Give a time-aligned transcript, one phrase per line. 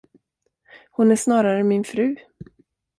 [0.91, 2.15] Hon är snarare min fru.